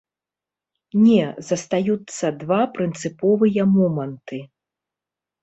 Не, 1.07 1.25
застаюцца 1.49 2.25
два 2.41 2.59
прынцыповыя 2.79 3.69
моманты. 3.77 4.43